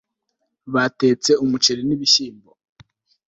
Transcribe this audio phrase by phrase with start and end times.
[0.73, 2.49] batetse umuceri nibishyimbo